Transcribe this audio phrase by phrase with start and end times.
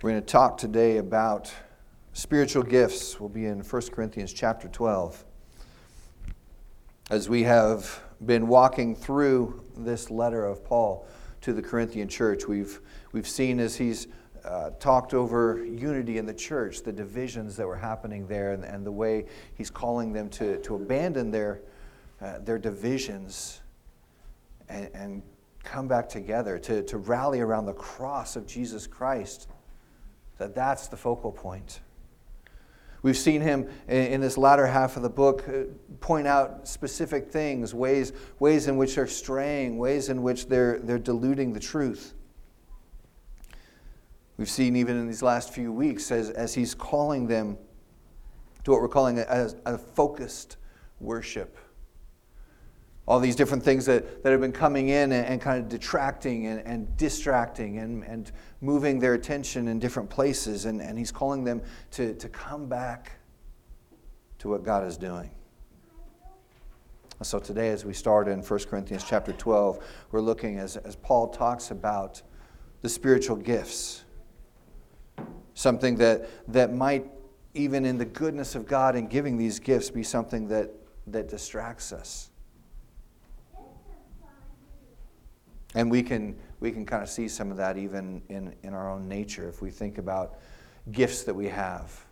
[0.00, 1.52] We're going to talk today about
[2.12, 3.18] spiritual gifts.
[3.18, 5.24] We'll be in 1 Corinthians chapter 12.
[7.10, 11.04] As we have been walking through this letter of Paul
[11.40, 12.80] to the Corinthian church, we've,
[13.10, 14.06] we've seen as he's
[14.44, 18.86] uh, talked over unity in the church, the divisions that were happening there, and, and
[18.86, 19.24] the way
[19.56, 21.62] he's calling them to, to abandon their,
[22.22, 23.62] uh, their divisions
[24.68, 25.22] and, and
[25.64, 29.48] come back together, to, to rally around the cross of Jesus Christ
[30.38, 31.80] that that's the focal point.
[33.02, 35.64] We've seen him in, this latter half of the book uh,
[36.00, 40.98] point out specific things, ways, ways in which they're straying, ways in which they're, they're
[40.98, 42.14] diluting the truth.
[44.36, 47.56] We've seen even in these last few weeks as, as he's calling them
[48.64, 50.56] to what we're calling a, a focused
[51.00, 51.56] worship
[53.08, 56.46] all these different things that, that have been coming in and, and kind of detracting
[56.46, 60.66] and, and distracting and, and moving their attention in different places.
[60.66, 63.12] And, and he's calling them to, to come back
[64.40, 65.30] to what God is doing.
[67.22, 71.28] So today, as we start in 1 Corinthians chapter 12, we're looking as, as Paul
[71.28, 72.20] talks about
[72.82, 74.04] the spiritual gifts.
[75.54, 77.06] Something that, that might,
[77.54, 80.70] even in the goodness of God in giving these gifts, be something that,
[81.06, 82.27] that distracts us
[85.74, 88.90] And we can, we can kind of see some of that even in, in our
[88.90, 90.38] own nature if we think about
[90.92, 92.04] gifts that we have.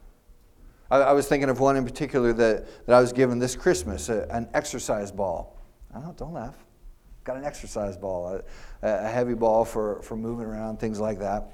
[0.90, 4.08] I, I was thinking of one in particular that, that I was given this Christmas
[4.08, 5.62] a, an exercise ball.
[5.94, 6.56] I don't, don't laugh.
[7.24, 8.40] Got an exercise ball,
[8.82, 11.52] a, a heavy ball for, for moving around, things like that.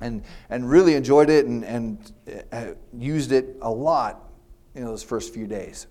[0.00, 2.12] And, and really enjoyed it and, and
[2.52, 4.30] uh, used it a lot
[4.74, 5.86] in those first few days.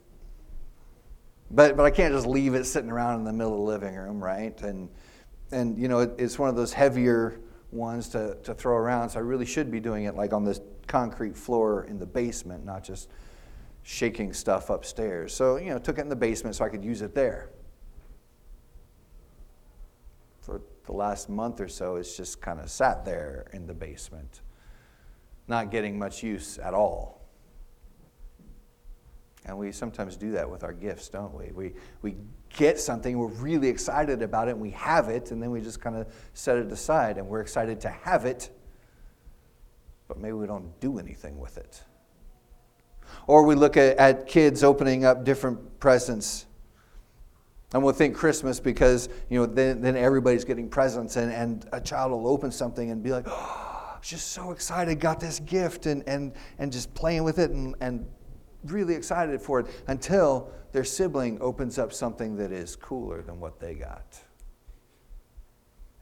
[1.51, 3.95] But, but I can't just leave it sitting around in the middle of the living
[3.95, 4.59] room, right?
[4.61, 4.89] And,
[5.52, 7.39] and you know, it, it's one of those heavier
[7.72, 9.09] ones to, to throw around.
[9.09, 12.66] So I really should be doing it like on this concrete floor in the basement,
[12.66, 13.10] not just
[13.83, 15.33] shaking stuff upstairs.
[15.33, 17.49] So, you know, took it in the basement so I could use it there.
[20.42, 24.42] For the last month or so, it's just kind of sat there in the basement,
[25.48, 27.20] not getting much use at all.
[29.45, 31.52] And we sometimes do that with our gifts, don't we?
[31.52, 32.15] We, we
[32.49, 35.82] get something, we're really excited about it, and we have it, and then we just
[35.82, 38.49] kind of set it aside, and we're excited to have it,
[40.08, 41.83] but maybe we don't do anything with it.
[43.27, 46.45] Or we look at, at kids opening up different presents.
[47.73, 51.80] And we'll think Christmas because, you know, then, then everybody's getting presents, and, and a
[51.80, 56.04] child will open something and be like, oh, just so excited, got this gift, and,
[56.08, 58.08] and, and just playing with it and, and
[58.65, 63.59] really excited for it until their sibling opens up something that is cooler than what
[63.59, 64.20] they got.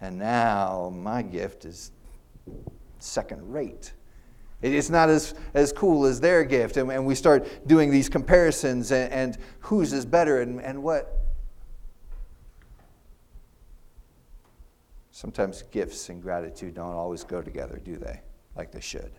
[0.01, 1.91] And now my gift is
[2.99, 3.93] second rate.
[4.61, 6.77] It's not as, as cool as their gift.
[6.77, 11.13] And, and we start doing these comparisons and, and whose is better and, and what.
[15.11, 18.21] Sometimes gifts and gratitude don't always go together, do they?
[18.55, 19.11] Like they should.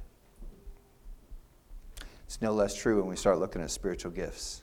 [2.29, 4.61] It's no less true when we start looking at spiritual gifts.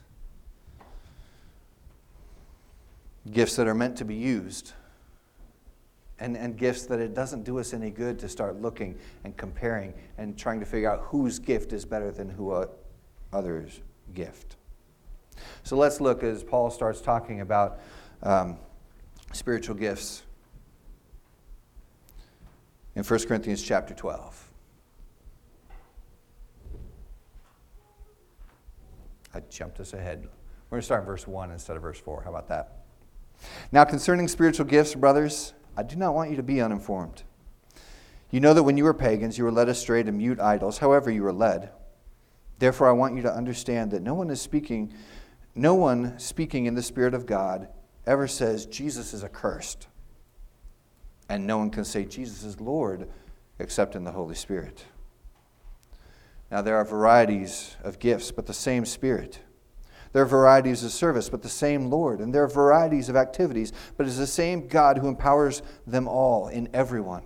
[3.32, 4.72] Gifts that are meant to be used,
[6.20, 9.92] and, and gifts that it doesn't do us any good to start looking and comparing
[10.16, 12.64] and trying to figure out whose gift is better than who
[13.32, 13.80] other's
[14.14, 14.54] gift.
[15.64, 17.80] So let's look as Paul starts talking about
[18.22, 18.58] um,
[19.32, 20.22] spiritual gifts
[22.94, 24.45] in 1 Corinthians chapter 12.
[29.36, 30.22] I jumped us ahead.
[30.70, 32.22] We're going to start in verse 1 instead of verse 4.
[32.22, 32.78] How about that?
[33.70, 37.22] Now, concerning spiritual gifts, brothers, I do not want you to be uninformed.
[38.30, 41.10] You know that when you were pagans, you were led astray to mute idols, however,
[41.10, 41.70] you were led.
[42.58, 44.94] Therefore, I want you to understand that no one is speaking,
[45.54, 47.68] no one speaking in the Spirit of God
[48.06, 49.86] ever says Jesus is accursed.
[51.28, 53.08] And no one can say Jesus is Lord
[53.58, 54.84] except in the Holy Spirit.
[56.50, 59.40] Now, there are varieties of gifts, but the same Spirit.
[60.12, 62.20] There are varieties of service, but the same Lord.
[62.20, 66.48] And there are varieties of activities, but it's the same God who empowers them all
[66.48, 67.24] in everyone.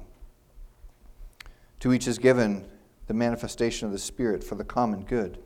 [1.81, 2.67] To each is given
[3.07, 5.39] the manifestation of the Spirit for the common good.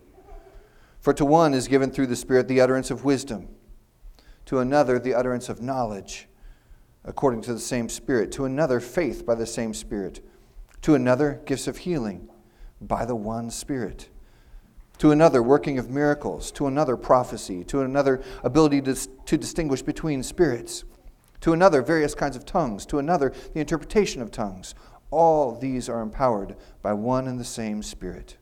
[1.00, 3.49] For to one is given through the Spirit the utterance of wisdom,
[4.47, 6.29] to another the utterance of knowledge,
[7.05, 10.25] according to the same Spirit, to another faith by the same Spirit,
[10.82, 12.31] to another gifts of healing
[12.81, 14.09] by the one Spirit.
[14.99, 16.53] To another, working of miracles.
[16.53, 17.65] To another, prophecy.
[17.65, 20.85] To another, ability to, to distinguish between spirits.
[21.41, 22.87] To another, various kinds of tongues.
[22.87, 24.75] To another, the interpretation of tongues.
[25.11, 28.37] All these are empowered by one and the same Spirit,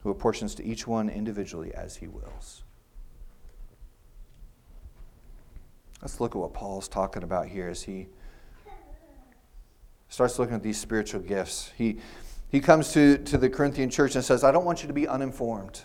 [0.00, 2.62] who apportions to each one individually as he wills.
[6.02, 8.08] Let's look at what Paul's talking about here as he
[10.10, 11.72] starts looking at these spiritual gifts.
[11.78, 11.96] He,
[12.54, 15.08] he comes to, to the Corinthian church and says, I don't want you to be
[15.08, 15.80] uninformed.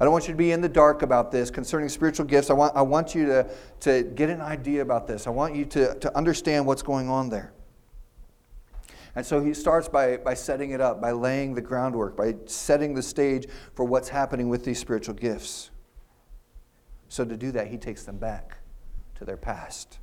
[0.00, 2.48] I don't want you to be in the dark about this concerning spiritual gifts.
[2.48, 5.26] I want, I want you to, to get an idea about this.
[5.26, 7.52] I want you to, to understand what's going on there.
[9.14, 12.94] And so he starts by, by setting it up, by laying the groundwork, by setting
[12.94, 15.70] the stage for what's happening with these spiritual gifts.
[17.10, 18.56] So to do that, he takes them back
[19.16, 19.98] to their past.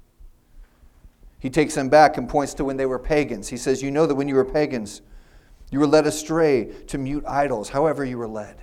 [1.40, 3.48] He takes them back and points to when they were pagans.
[3.48, 5.02] He says, You know that when you were pagans,
[5.72, 8.62] you were led astray to mute idols, however, you were led.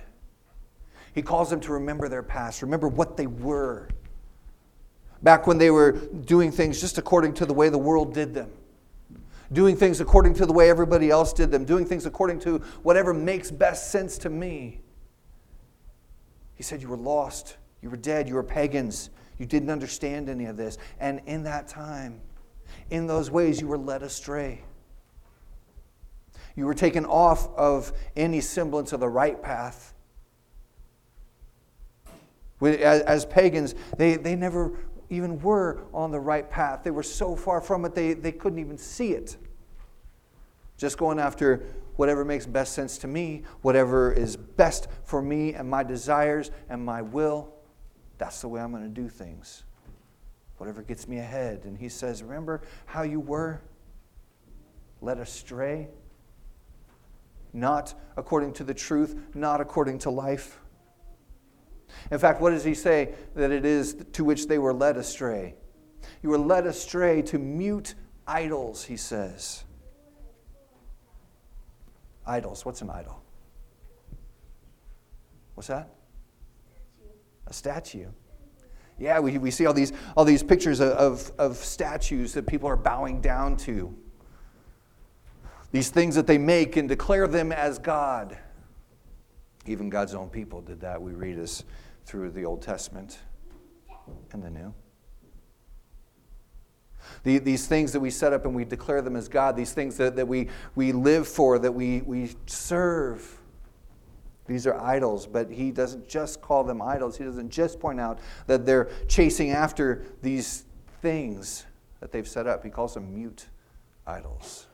[1.13, 3.89] He calls them to remember their past, remember what they were.
[5.23, 8.51] Back when they were doing things just according to the way the world did them,
[9.53, 13.13] doing things according to the way everybody else did them, doing things according to whatever
[13.13, 14.81] makes best sense to me.
[16.55, 20.45] He said, You were lost, you were dead, you were pagans, you didn't understand any
[20.45, 20.77] of this.
[20.99, 22.19] And in that time,
[22.89, 24.63] in those ways, you were led astray.
[26.55, 29.93] You were taken off of any semblance of the right path.
[32.61, 34.79] As, pagans, they, they never
[35.09, 36.83] even were on the right path.
[36.83, 39.37] They were so far from it, they, they couldn't even see it.
[40.77, 41.63] Just going after
[41.95, 46.83] whatever makes best sense to me, whatever is best for me and my desires and
[46.83, 47.53] my will.
[48.17, 49.63] That's the way I'm going to do things.
[50.57, 51.65] Whatever gets me ahead.
[51.65, 53.61] And he says, Remember how you were
[55.01, 55.89] led astray?
[57.55, 60.59] Not according to the truth, not according to life.
[62.11, 65.55] In fact, what does he say that it is to which they were led astray?
[66.21, 67.95] You were led astray to mute
[68.27, 69.63] idols, he says.
[72.27, 72.65] Idols.
[72.65, 73.23] What's an idol?
[75.53, 75.95] What's that?
[77.47, 78.09] A statue.
[78.99, 82.67] Yeah, we, we see all these, all these pictures of, of, of statues that people
[82.67, 83.95] are bowing down to.
[85.75, 88.37] These things that they make and declare them as God.
[89.65, 91.01] Even God's own people did that.
[91.01, 91.65] We read as
[92.05, 93.19] through the Old Testament
[94.31, 94.73] and the New.
[97.23, 99.97] The, these things that we set up and we declare them as God, these things
[99.97, 103.41] that, that we, we live for, that we, we serve.
[104.47, 107.17] These are idols, but he doesn't just call them idols.
[107.17, 110.63] He doesn't just point out that they're chasing after these
[111.01, 111.65] things
[111.99, 112.63] that they've set up.
[112.63, 113.47] He calls them mute
[114.07, 114.67] idols.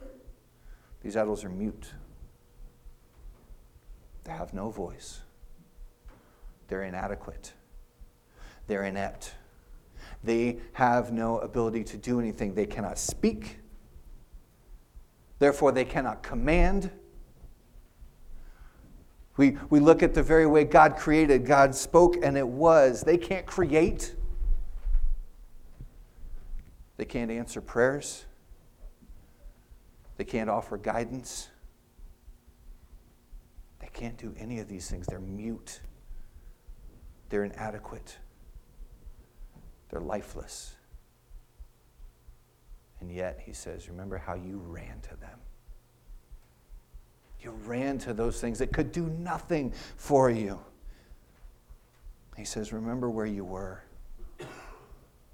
[1.02, 1.94] These idols are mute,
[4.24, 5.22] they have no voice,
[6.68, 7.54] they're inadequate,
[8.68, 9.36] they're inept.
[10.24, 12.54] They have no ability to do anything.
[12.54, 13.58] They cannot speak.
[15.40, 16.92] Therefore, they cannot command.
[19.38, 23.02] We, we look at the very way God created, God spoke, and it was.
[23.02, 24.16] They can't create,
[26.98, 28.26] they can't answer prayers,
[30.18, 31.50] they can't offer guidance.
[33.80, 35.08] They can't do any of these things.
[35.08, 35.82] They're mute,
[37.30, 38.18] they're inadequate,
[39.90, 40.76] they're lifeless.
[43.00, 45.40] And yet, he says, remember how you ran to them.
[47.40, 50.60] You ran to those things that could do nothing for you.
[52.38, 53.84] He says, Remember where you were.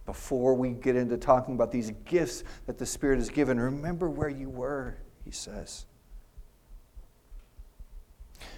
[0.08, 4.30] Before we get into talking about these gifts that the Spirit has given, remember where
[4.30, 5.86] you were, he says.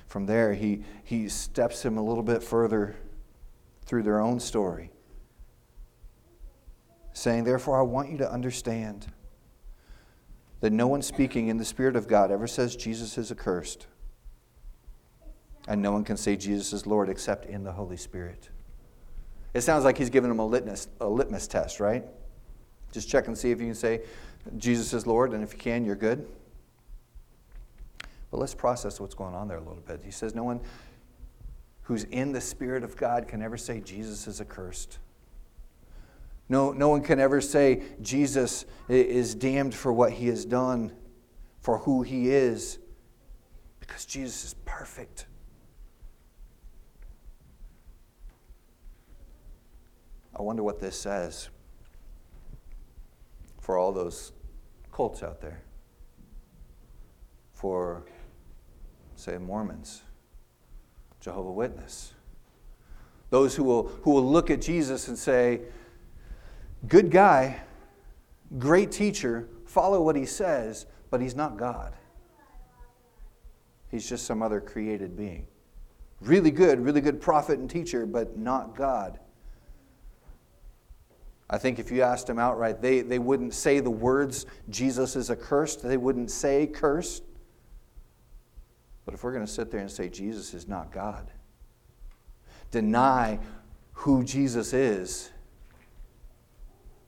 [0.06, 2.96] From there, he, he steps him a little bit further
[3.84, 4.92] through their own story,
[7.14, 9.08] saying, Therefore, I want you to understand
[10.60, 13.88] that no one speaking in the Spirit of God ever says Jesus is accursed.
[15.68, 18.50] And no one can say Jesus is Lord except in the Holy Spirit.
[19.54, 22.06] It sounds like he's giving them a litmus, a litmus test, right?
[22.92, 24.02] Just check and see if you can say
[24.58, 26.28] Jesus is Lord, and if you can, you're good.
[28.32, 30.02] But let's process what's going on there a little bit.
[30.04, 30.60] He says, No one
[31.84, 35.00] who's in the Spirit of God can ever say Jesus is accursed.
[36.48, 40.92] No, no one can ever say Jesus is damned for what he has done,
[41.62, 42.80] for who he is,
[43.80, 45.26] because Jesus is perfect.
[50.40, 51.50] I wonder what this says
[53.60, 54.32] for all those
[54.90, 55.62] cults out there,
[57.54, 58.06] for,
[59.18, 60.02] say, Mormons,
[61.20, 62.14] Jehovah Witness,
[63.30, 65.60] those who will, who will look at Jesus and say,
[66.88, 67.60] good guy,
[68.58, 71.94] great teacher, follow what he says, but he's not God.
[73.92, 75.48] He's just some other created being.
[76.22, 79.20] Really good, really good prophet and teacher, but not God.
[81.50, 85.32] I think if you asked them outright, they, they wouldn't say the words, Jesus is
[85.32, 85.82] accursed.
[85.82, 87.24] They wouldn't say cursed.
[89.06, 91.32] But if we're going to sit there and say Jesus is not God,
[92.70, 93.40] deny
[93.94, 95.32] who Jesus is,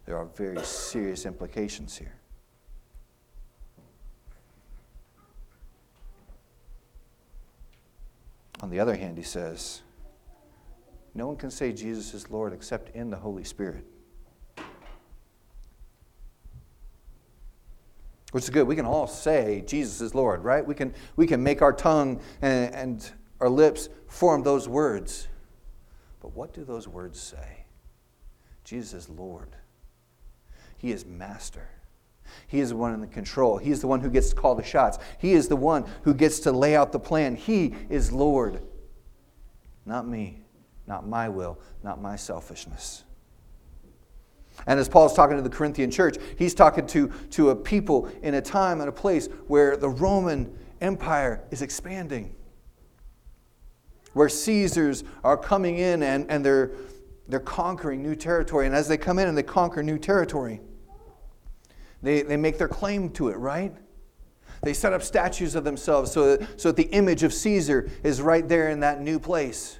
[0.05, 2.15] there are very serious implications here.
[8.62, 9.81] On the other hand, he says,
[11.13, 13.86] no one can say Jesus is Lord except in the Holy Spirit.
[18.31, 18.65] Which is good.
[18.65, 20.65] We can all say Jesus is Lord, right?
[20.65, 25.27] We can, we can make our tongue and, and our lips form those words.
[26.21, 27.65] But what do those words say?
[28.63, 29.55] Jesus is Lord.
[30.77, 31.67] He is master.
[32.47, 33.57] He is the one in the control.
[33.57, 34.97] He is the one who gets to call the shots.
[35.17, 37.35] He is the one who gets to lay out the plan.
[37.35, 38.61] He is Lord.
[39.85, 40.41] Not me,
[40.88, 43.03] not my will, not my selfishness.
[44.67, 48.35] And as Paul's talking to the Corinthian church, he's talking to, to a people in
[48.35, 52.35] a time and a place where the Roman Empire is expanding,
[54.13, 56.71] where Caesars are coming in and, and they're,
[57.27, 58.65] they're conquering new territory.
[58.65, 60.61] And as they come in and they conquer new territory,
[62.03, 63.73] they, they make their claim to it, right?
[64.63, 68.21] They set up statues of themselves so that, so that the image of Caesar is
[68.21, 69.79] right there in that new place.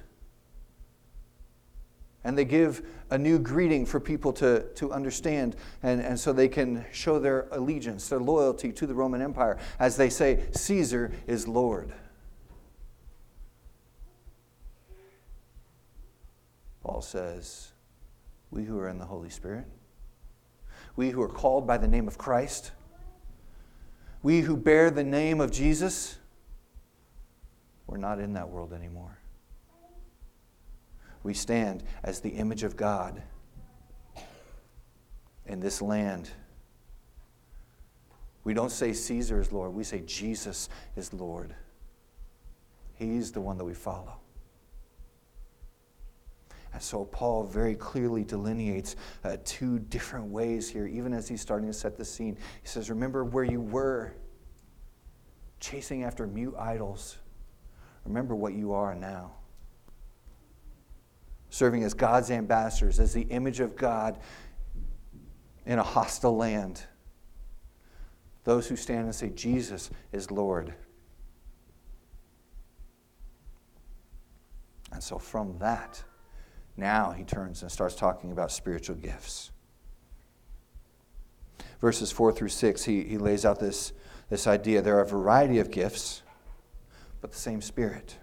[2.24, 6.48] And they give a new greeting for people to, to understand, and, and so they
[6.48, 11.48] can show their allegiance, their loyalty to the Roman Empire, as they say, Caesar is
[11.48, 11.92] Lord.
[16.82, 17.72] Paul says,
[18.50, 19.66] We who are in the Holy Spirit,
[20.96, 22.72] we who are called by the name of Christ,
[24.22, 26.18] we who bear the name of Jesus,
[27.86, 29.18] we're not in that world anymore.
[31.22, 33.22] We stand as the image of God
[35.46, 36.30] in this land.
[38.44, 41.54] We don't say Caesar is Lord, we say Jesus is Lord.
[42.94, 44.18] He's the one that we follow.
[46.72, 51.68] And so Paul very clearly delineates uh, two different ways here, even as he's starting
[51.68, 52.36] to set the scene.
[52.62, 54.14] He says, Remember where you were,
[55.60, 57.18] chasing after mute idols.
[58.04, 59.32] Remember what you are now.
[61.52, 64.18] Serving as God's ambassadors, as the image of God
[65.66, 66.82] in a hostile land.
[68.44, 70.72] Those who stand and say, Jesus is Lord.
[74.92, 76.02] And so from that,
[76.78, 79.50] now he turns and starts talking about spiritual gifts.
[81.82, 83.92] Verses 4 through 6, he, he lays out this,
[84.30, 86.22] this idea there are a variety of gifts,
[87.20, 88.16] but the same Spirit.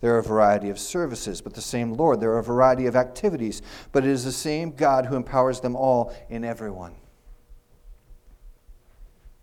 [0.00, 2.20] There are a variety of services, but the same Lord.
[2.20, 5.76] There are a variety of activities, but it is the same God who empowers them
[5.76, 6.94] all in everyone.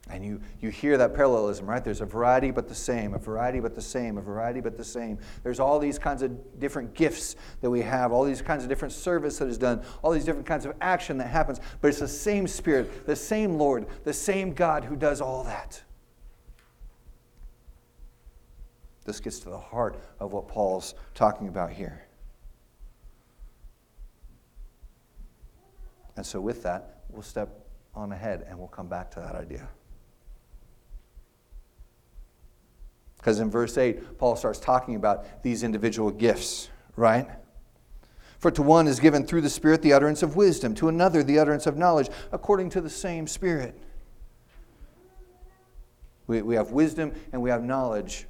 [0.10, 1.84] And you, you hear that parallelism, right?
[1.84, 4.84] There's a variety but the same, a variety but the same, a variety but the
[4.84, 5.20] same.
[5.44, 8.94] There's all these kinds of different gifts that we have, all these kinds of different
[8.94, 12.08] service that is done, all these different kinds of action that happens, but it's the
[12.08, 15.84] same Spirit, the same Lord, the same God who does all that.
[19.08, 22.04] This gets to the heart of what Paul's talking about here.
[26.18, 29.70] And so, with that, we'll step on ahead and we'll come back to that idea.
[33.16, 37.30] Because in verse 8, Paul starts talking about these individual gifts, right?
[38.40, 41.40] For to one is given through the Spirit the utterance of wisdom, to another the
[41.40, 43.80] utterance of knowledge, according to the same Spirit.
[46.28, 48.28] We, we have wisdom and we have knowledge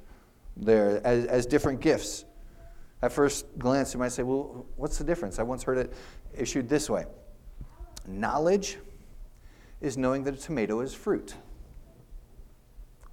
[0.58, 2.24] there as, as different gifts.
[3.00, 5.38] At first glance, you might say, well, what's the difference?
[5.38, 5.92] I once heard it
[6.36, 7.06] issued this way
[8.06, 8.78] Knowledge
[9.80, 11.34] is knowing that a tomato is fruit,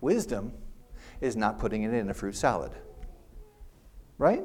[0.01, 0.53] wisdom
[1.21, 2.71] is not putting it in a fruit salad.
[4.17, 4.43] Right?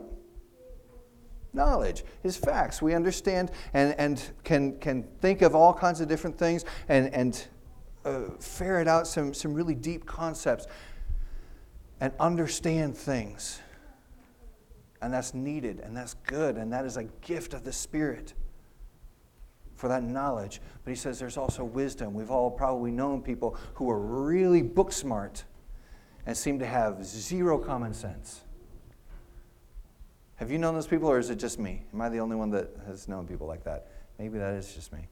[1.52, 2.80] Knowledge is facts.
[2.80, 7.46] We understand and, and can, can think of all kinds of different things and, and
[8.04, 10.66] uh, ferret out some, some really deep concepts
[12.00, 13.60] and understand things.
[15.02, 18.34] And that's needed and that's good and that is a gift of the Spirit
[19.76, 20.60] for that knowledge.
[20.84, 22.12] But he says there's also wisdom.
[22.12, 25.44] We've all probably known people who are really book smart
[26.26, 28.42] and seem to have zero common sense.
[30.36, 31.82] Have you known those people, or is it just me?
[31.92, 33.88] Am I the only one that has known people like that?
[34.18, 35.08] Maybe that is just me.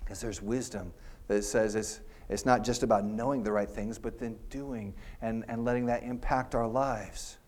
[0.00, 0.92] Because there's wisdom
[1.28, 5.44] that says it's, it's not just about knowing the right things, but then doing and,
[5.48, 7.38] and letting that impact our lives.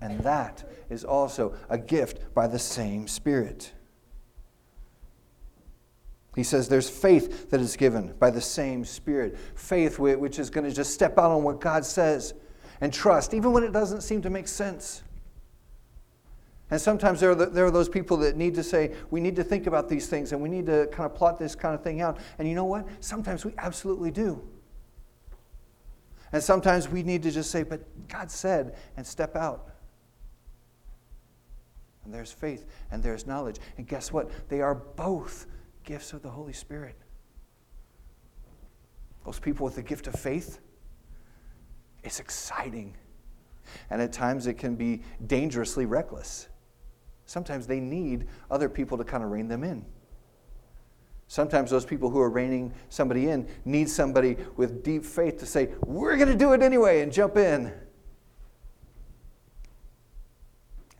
[0.00, 3.72] And that is also a gift by the same Spirit.
[6.34, 9.38] He says there's faith that is given by the same Spirit.
[9.54, 12.34] Faith which is going to just step out on what God says
[12.80, 15.03] and trust, even when it doesn't seem to make sense.
[16.70, 19.36] And sometimes there are, the, there are those people that need to say, we need
[19.36, 21.82] to think about these things and we need to kind of plot this kind of
[21.82, 22.18] thing out.
[22.38, 22.86] And you know what?
[23.00, 24.42] Sometimes we absolutely do.
[26.32, 29.70] And sometimes we need to just say, but God said, and step out.
[32.04, 33.56] And there's faith and there's knowledge.
[33.76, 34.30] And guess what?
[34.48, 35.46] They are both
[35.84, 36.96] gifts of the Holy Spirit.
[39.24, 40.58] Those people with the gift of faith,
[42.02, 42.96] it's exciting.
[43.90, 46.48] And at times it can be dangerously reckless.
[47.26, 49.84] Sometimes they need other people to kind of rein them in.
[51.26, 55.70] Sometimes those people who are reining somebody in need somebody with deep faith to say,
[55.86, 57.72] We're going to do it anyway, and jump in.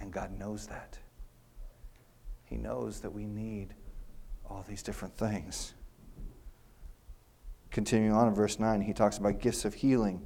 [0.01, 0.99] And God knows that.
[2.45, 3.75] He knows that we need
[4.49, 5.75] all these different things.
[7.71, 10.25] Continuing on in verse 9, he talks about gifts of healing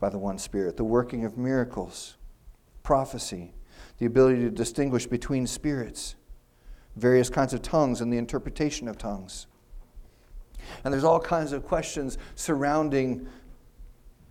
[0.00, 2.16] by the one Spirit, the working of miracles,
[2.82, 3.54] prophecy,
[3.98, 6.16] the ability to distinguish between spirits,
[6.96, 9.46] various kinds of tongues, and the interpretation of tongues.
[10.84, 13.26] And there's all kinds of questions surrounding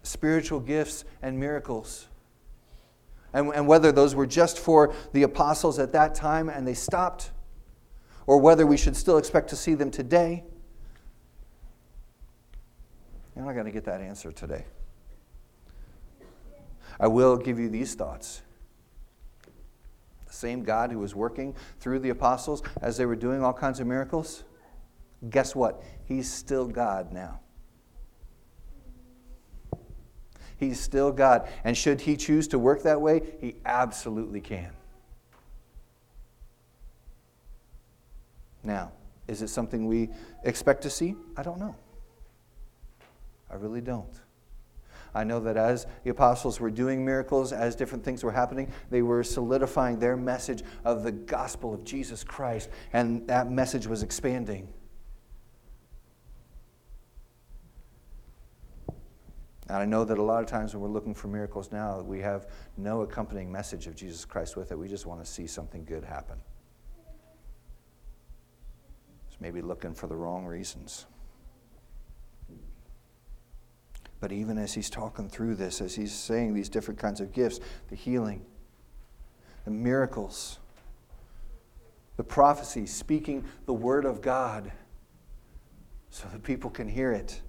[0.03, 2.08] spiritual gifts and miracles.
[3.34, 7.32] And, and whether those were just for the apostles at that time and they stopped,
[8.27, 10.44] or whether we should still expect to see them today.
[13.36, 14.65] You're not going to get that answer today.
[17.00, 18.41] I will give you these thoughts.
[20.31, 23.88] Same God who was working through the apostles as they were doing all kinds of
[23.88, 24.43] miracles,
[25.29, 25.83] guess what?
[26.05, 27.39] He's still God now.
[30.58, 31.49] He's still God.
[31.63, 34.71] And should he choose to work that way, he absolutely can.
[38.63, 38.91] Now,
[39.27, 40.10] is it something we
[40.43, 41.15] expect to see?
[41.36, 41.75] I don't know.
[43.49, 44.21] I really don't.
[45.13, 49.02] I know that as the apostles were doing miracles, as different things were happening, they
[49.02, 54.69] were solidifying their message of the gospel of Jesus Christ, and that message was expanding.
[59.67, 62.19] And I know that a lot of times when we're looking for miracles now, we
[62.19, 64.78] have no accompanying message of Jesus Christ with it.
[64.78, 66.38] We just want to see something good happen.
[69.30, 71.06] It's maybe looking for the wrong reasons.
[74.21, 77.60] But even as he's talking through this, as he's saying these different kinds of gifts
[77.89, 78.45] the healing,
[79.65, 80.60] the miracles,
[82.17, 84.71] the prophecy, speaking the word of God
[86.12, 87.41] so that people can hear it.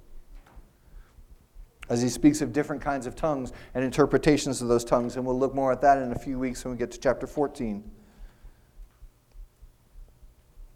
[1.90, 5.38] As he speaks of different kinds of tongues and interpretations of those tongues, and we'll
[5.38, 7.84] look more at that in a few weeks when we get to chapter 14.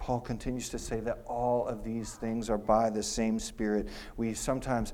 [0.07, 3.89] Paul continues to say that all of these things are by the same Spirit.
[4.17, 4.93] We sometimes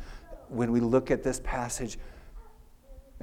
[0.53, 1.99] when we look at this passage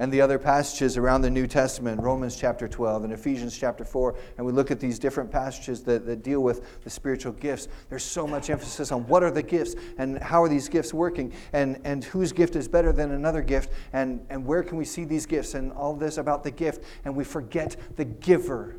[0.00, 4.16] and the other passages around the New Testament, Romans chapter 12 and Ephesians chapter 4,
[4.38, 8.02] and we look at these different passages that, that deal with the spiritual gifts, there's
[8.02, 11.78] so much emphasis on what are the gifts and how are these gifts working and,
[11.84, 15.26] and whose gift is better than another gift and, and where can we see these
[15.26, 18.76] gifts and all this about the gift, and we forget the giver.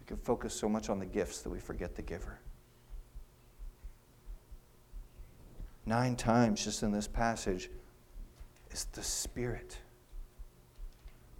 [0.00, 2.40] We can focus so much on the gifts that we forget the giver.
[5.86, 7.70] Nine times just in this passage
[8.72, 9.78] is the Spirit,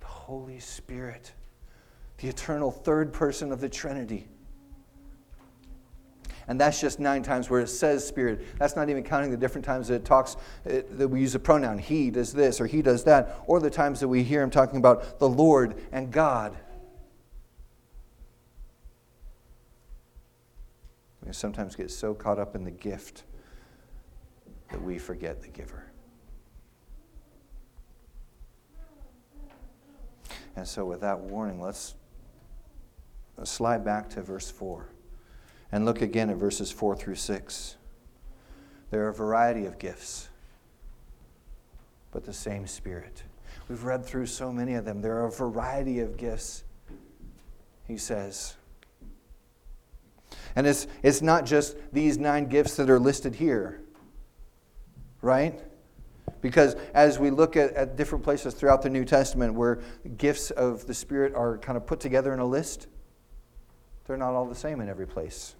[0.01, 1.33] the Holy Spirit,
[2.19, 4.29] the eternal third person of the Trinity.
[6.49, 8.41] And that's just nine times where it says spirit.
[8.59, 11.41] That's not even counting the different times that it talks, it, that we use a
[11.41, 11.79] pronoun.
[11.79, 13.43] He does this or he does that.
[13.49, 16.57] Or the times that we hear him talking about the Lord and God.
[21.25, 23.25] We sometimes get so caught up in the gift
[24.71, 25.85] that we forget the giver.
[30.57, 31.95] And so, with that warning, let's
[33.45, 34.89] slide back to verse 4
[35.71, 37.77] and look again at verses 4 through 6.
[38.91, 40.29] There are a variety of gifts,
[42.11, 43.23] but the same Spirit.
[43.69, 45.03] We've read through so many of them.
[45.03, 46.65] There are a variety of gifts,
[47.87, 48.55] he says.
[50.55, 53.81] And it's, it's not just these nine gifts that are listed here
[55.27, 55.61] right?
[56.41, 59.81] Because as we look at, at different places throughout the New Testament where
[60.17, 62.87] gifts of the Spirit are kind of put together in a list,
[64.07, 65.57] They're not all the same in every place.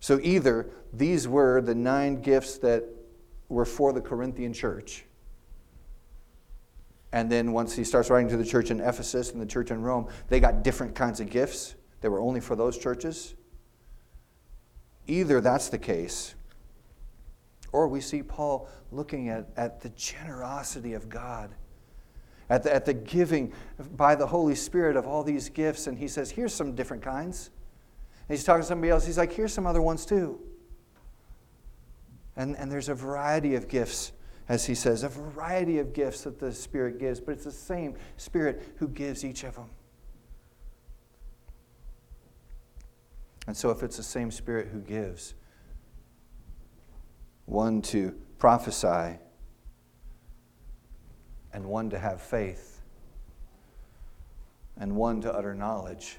[0.00, 2.84] So either these were the nine gifts that
[3.48, 5.04] were for the Corinthian church.
[7.12, 9.82] And then once he starts writing to the church in Ephesus and the church in
[9.82, 13.34] Rome, they got different kinds of gifts that were only for those churches.
[15.06, 16.34] Either that's the case,
[17.72, 21.50] or we see Paul looking at, at the generosity of God,
[22.48, 23.52] at the, at the giving
[23.96, 27.50] by the Holy Spirit of all these gifts, and he says, Here's some different kinds.
[28.28, 30.38] And he's talking to somebody else, he's like, Here's some other ones too.
[32.36, 34.12] And, and there's a variety of gifts,
[34.48, 37.94] as he says, a variety of gifts that the Spirit gives, but it's the same
[38.16, 39.68] Spirit who gives each of them.
[43.46, 45.34] And so, if it's the same Spirit who gives,
[47.52, 49.18] one to prophesy,
[51.52, 52.80] and one to have faith,
[54.78, 56.16] and one to utter knowledge,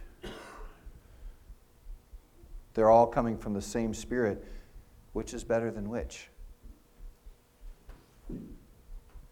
[2.76, 4.46] they're all coming from the same Spirit.
[5.14, 6.30] Which is better than which?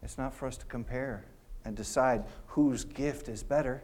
[0.00, 1.24] It's not for us to compare
[1.64, 3.82] and decide whose gift is better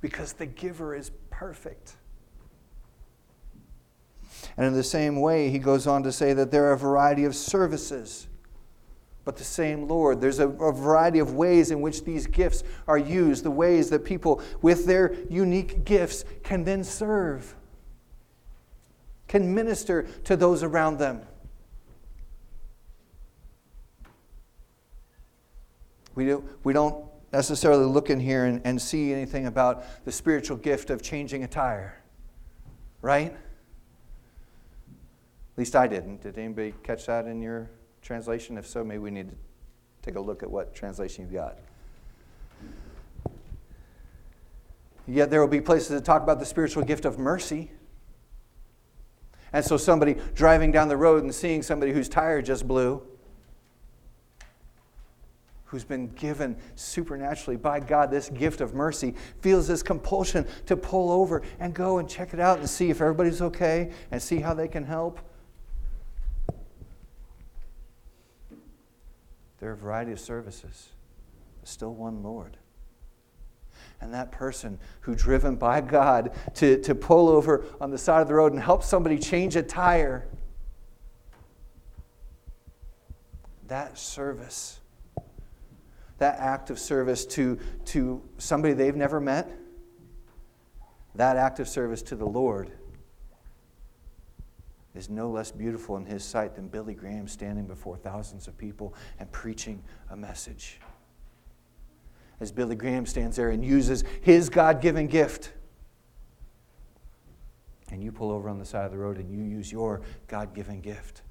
[0.00, 1.96] because the giver is perfect.
[4.56, 7.24] And in the same way, he goes on to say that there are a variety
[7.24, 8.28] of services,
[9.24, 10.20] but the same Lord.
[10.20, 14.04] There's a, a, variety of ways in which these gifts are used, the ways that
[14.04, 17.54] people with their unique gifts can then serve,
[19.28, 21.22] can minister to those around them.
[26.14, 30.56] We, do, we don't necessarily look in here and, and see anything about the spiritual
[30.56, 32.02] gift of changing attire,
[33.00, 33.36] right?
[35.60, 36.22] Least I didn't.
[36.22, 37.68] Did anybody catch that in your
[38.00, 38.56] translation?
[38.56, 39.36] If so, maybe we need to
[40.00, 41.58] take a look at what translation you've got.
[45.06, 47.70] Yet there will be places that talk about the spiritual gift of mercy.
[49.52, 53.02] And so somebody driving down the road and seeing somebody whose tire just blew,
[55.66, 61.10] who's been given supernaturally by God this gift of mercy, feels this compulsion to pull
[61.10, 64.54] over and go and check it out and see if everybody's okay and see how
[64.54, 65.20] they can help.
[69.60, 70.88] There are a variety of services,
[71.64, 72.56] still one Lord.
[74.00, 78.28] And that person who, driven by God to, to pull over on the side of
[78.28, 80.26] the road and help somebody change a tire,
[83.68, 84.80] that service,
[86.18, 89.50] that act of service to, to somebody they've never met,
[91.14, 92.72] that act of service to the Lord
[94.94, 98.94] is no less beautiful in his sight than Billy Graham standing before thousands of people
[99.18, 100.80] and preaching a message.
[102.40, 105.52] As Billy Graham stands there and uses his God given gift,
[107.90, 110.54] and you pull over on the side of the road and you use your God
[110.54, 111.22] given gift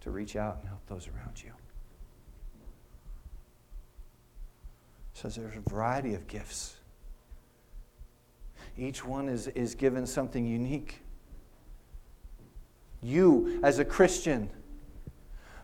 [0.00, 1.52] to reach out and help those around you.
[5.14, 6.76] So there's a variety of gifts.
[8.76, 11.00] Each one is, is given something unique.
[13.02, 14.50] You, as a Christian,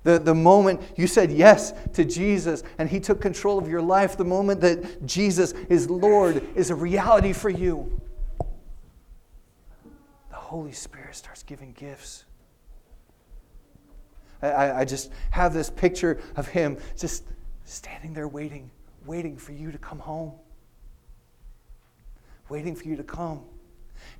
[0.04, 4.16] the, the moment you said yes to Jesus and He took control of your life,
[4.16, 8.00] the moment that Jesus is Lord is a reality for you.
[10.30, 12.26] The Holy Spirit starts giving gifts.
[14.42, 17.24] I, I just have this picture of Him just
[17.64, 18.70] standing there waiting,
[19.06, 20.32] waiting for you to come home,
[22.50, 23.42] waiting for you to come.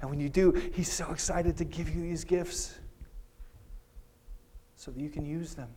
[0.01, 2.79] And when you do, He's so excited to give you these gifts
[4.85, 5.69] so that you can use them.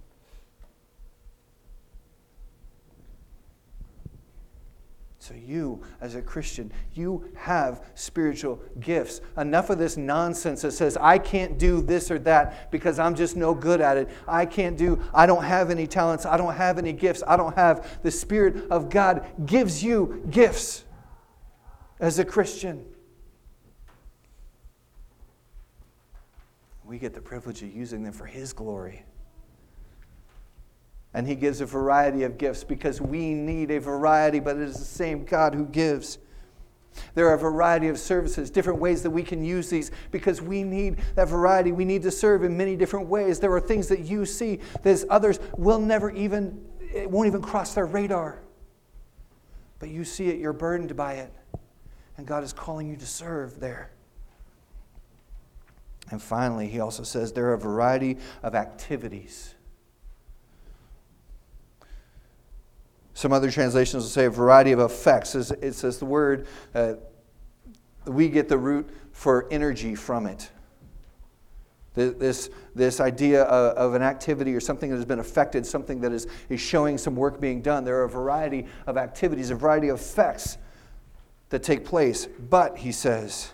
[5.20, 9.22] So, you, as a Christian, you have spiritual gifts.
[9.38, 13.38] Enough of this nonsense that says, I can't do this or that because I'm just
[13.38, 14.10] no good at it.
[14.28, 16.26] I can't do, I don't have any talents.
[16.26, 17.24] I don't have any gifts.
[17.26, 18.02] I don't have.
[18.04, 20.84] The Spirit of God gives you gifts
[22.02, 22.86] as a Christian.
[26.88, 29.04] We get the privilege of using them for His glory.
[31.13, 34.78] And He gives a variety of gifts because we need a variety, but it is
[34.78, 36.17] the same God who gives.
[37.13, 40.63] There are a variety of services, different ways that we can use these because we
[40.63, 41.71] need that variety.
[41.71, 43.39] We need to serve in many different ways.
[43.39, 47.76] There are things that you see that others will never even, it won't even cross
[47.76, 48.39] their radar.
[49.80, 51.34] But you see it, you're burdened by it.
[52.17, 53.91] And God is calling you to serve there.
[56.10, 59.56] And finally, he also says there are a variety of activities.
[63.13, 65.34] Some other translations will say a variety of effects.
[65.36, 66.93] It says the word uh,
[68.06, 70.50] we get the root for energy from it.
[71.96, 76.28] This, this idea of, an activity or something that has been affected, something that is,
[76.48, 77.84] is showing some work being done.
[77.84, 80.60] There are a variety of activities, a variety of effects
[81.50, 82.28] that take place.
[82.28, 83.52] But, he says,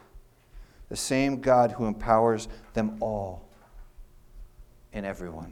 [0.94, 3.50] the same God who empowers them all
[4.94, 5.52] and everyone.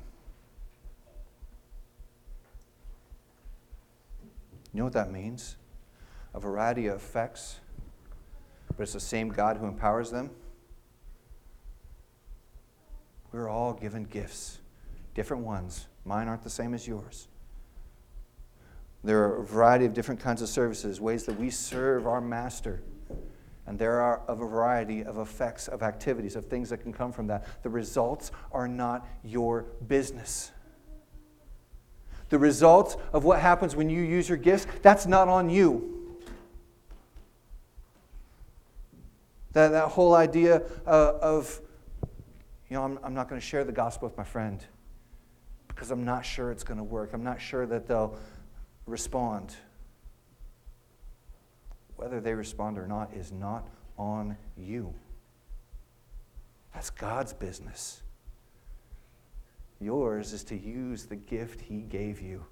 [4.71, 5.55] You know what that means?
[6.35, 7.59] A variety of effects,
[8.67, 10.29] but it's the same God who empowers them.
[13.31, 14.59] We're all given gifts,
[15.15, 15.87] different ones.
[16.05, 17.27] Mine aren't the same as yours.
[19.03, 22.83] There are a variety of different kinds of services, ways that we serve our master.
[23.71, 27.27] And there are a variety of effects, of activities, of things that can come from
[27.27, 27.63] that.
[27.63, 30.51] The results are not your business.
[32.27, 36.19] The results of what happens when you use your gifts, that's not on you.
[39.53, 41.61] That, that whole idea uh, of,
[42.69, 44.61] you know, I'm, I'm not going to share the gospel with my friend
[45.69, 47.11] because I'm not sure it's going to work.
[47.13, 48.17] I'm not sure that they'll
[48.85, 49.55] respond.
[52.01, 54.91] Whether they respond or not is not on you.
[56.73, 58.01] That's God's business.
[59.79, 62.43] Yours is to use the gift He gave you.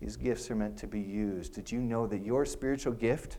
[0.00, 1.54] These gifts are meant to be used.
[1.54, 3.36] Did you know that your spiritual gift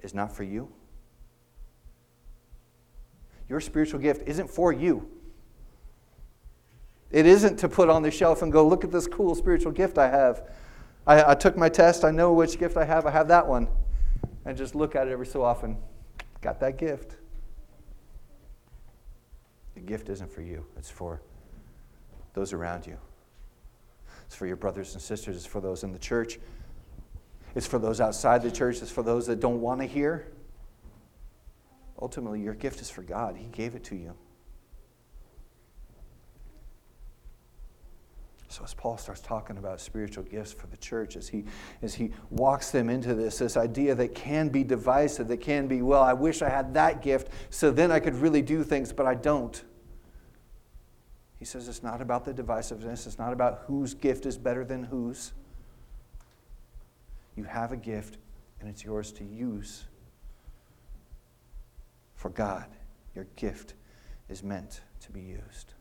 [0.00, 0.72] is not for you?
[3.46, 5.06] Your spiritual gift isn't for you.
[7.10, 9.98] It isn't to put on the shelf and go, look at this cool spiritual gift
[9.98, 10.48] I have.
[11.06, 13.68] I, I took my test, I know which gift I have, I have that one.
[14.48, 15.76] And just look at it every so often.
[16.40, 17.16] Got that gift.
[19.74, 21.20] The gift isn't for you, it's for
[22.32, 22.96] those around you.
[24.24, 26.38] It's for your brothers and sisters, it's for those in the church,
[27.54, 30.26] it's for those outside the church, it's for those that don't want to hear.
[32.00, 34.14] Ultimately, your gift is for God, He gave it to you.
[38.58, 41.44] So as Paul starts talking about spiritual gifts for the church, as he
[41.80, 45.80] as he walks them into this, this idea that can be divisive, that can be,
[45.80, 49.06] well, I wish I had that gift, so then I could really do things, but
[49.06, 49.62] I don't.
[51.38, 54.82] He says it's not about the divisiveness, it's not about whose gift is better than
[54.82, 55.34] whose.
[57.36, 58.18] You have a gift,
[58.58, 59.84] and it's yours to use
[62.16, 62.66] for God.
[63.14, 63.74] Your gift
[64.28, 65.74] is meant to be used.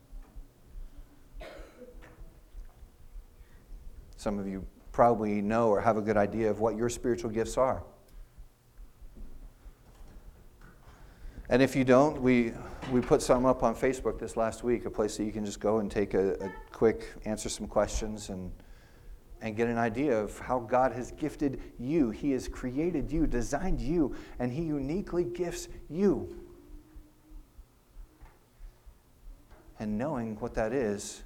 [4.27, 7.57] Some of you probably know or have a good idea of what your spiritual gifts
[7.57, 7.81] are.
[11.47, 12.51] And if you don't, we,
[12.91, 15.61] we put some up on Facebook this last week, a place that you can just
[15.61, 18.51] go and take a, a quick, answer some questions and,
[19.39, 22.09] and get an idea of how God has gifted you.
[22.09, 26.35] He has created you, designed you, and He uniquely gifts you.
[29.79, 31.23] And knowing what that is,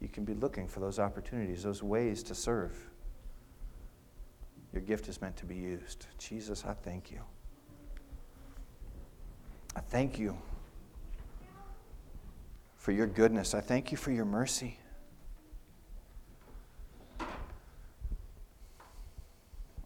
[0.00, 2.76] you can be looking for those opportunities, those ways to serve.
[4.72, 6.06] Your gift is meant to be used.
[6.18, 7.20] Jesus, I thank you.
[9.76, 10.36] I thank you
[12.76, 13.54] for your goodness.
[13.54, 14.78] I thank you for your mercy.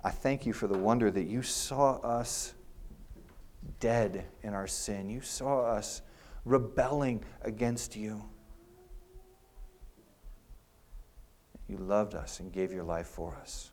[0.04, 2.54] I thank you for the wonder that you saw us
[3.80, 5.08] dead in our sin.
[5.08, 6.02] You saw us
[6.44, 8.22] rebelling against you.
[11.68, 13.70] You loved us and gave your life for us.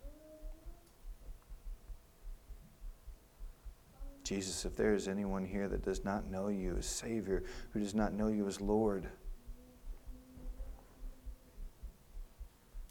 [4.23, 7.93] Jesus, if there is anyone here that does not know you as Savior, who does
[7.93, 9.08] not know you as Lord,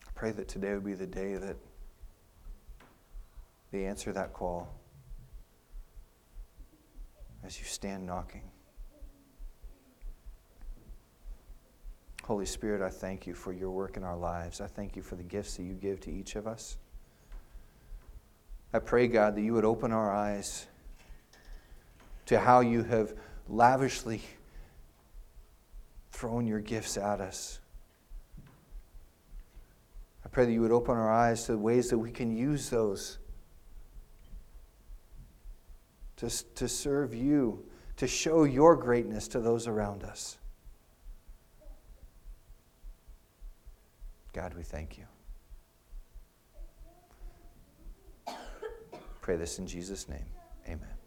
[0.06, 1.56] I pray that today would be the day that
[3.70, 4.68] they answer that call
[7.42, 8.42] as you stand knocking.
[12.30, 14.60] Holy Spirit, I thank you for your work in our lives.
[14.60, 16.76] I thank you for the gifts that you give to each of us.
[18.72, 20.68] I pray, God, that you would open our eyes
[22.26, 23.14] to how you have
[23.48, 24.22] lavishly
[26.12, 27.58] thrown your gifts at us.
[30.24, 33.18] I pray that you would open our eyes to ways that we can use those
[36.18, 37.64] to, to serve you,
[37.96, 40.36] to show your greatness to those around us.
[44.32, 45.04] God, we thank you.
[49.20, 50.26] Pray this in Jesus' name.
[50.66, 50.99] Amen.